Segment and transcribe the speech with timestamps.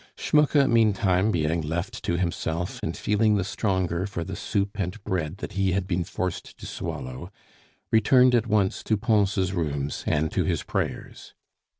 [0.17, 5.37] Schmucke meantime being left to himself, and feeling the stronger for the soup and bread
[5.37, 7.31] that he had been forced to swallow,
[7.91, 11.35] returned at once to Pons' rooms, and to his prayers.